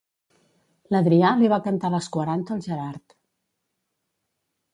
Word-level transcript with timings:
L'Adrià 0.95 1.29
li 1.41 1.51
va 1.53 1.59
cantar 1.67 1.91
les 1.97 2.07
quaranta 2.17 2.57
al 2.57 2.65
Gerard. 2.69 3.19